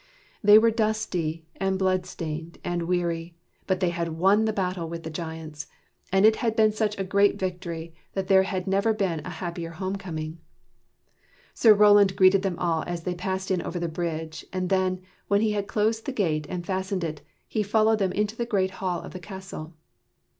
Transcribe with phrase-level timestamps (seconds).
[0.43, 3.35] They were dusty and bloodstained and weary,
[3.67, 5.67] but they had won the battle with the giants;
[6.11, 9.73] and it had been such a great victory that there had never been a happier
[9.73, 10.39] home coming.
[11.53, 15.41] Sir Roland greeted them all as they passed in over the bridge, and then, when
[15.41, 19.01] he had closed the gate and fastened it, he followed them into the great hall
[19.03, 19.75] of the castle.